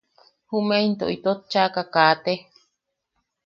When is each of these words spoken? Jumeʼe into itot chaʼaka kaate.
Jumeʼe 0.49 0.83
into 0.85 1.05
itot 1.15 1.39
chaʼaka 1.51 1.81
kaate. 1.93 2.33